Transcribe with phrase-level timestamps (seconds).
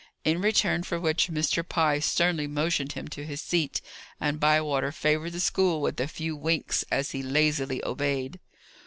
[0.25, 1.61] In return for which Mr.
[1.63, 3.81] Pye sternly motioned him to his seat,
[4.19, 8.39] and Bywater favoured the school with a few winks as he lazily obeyed.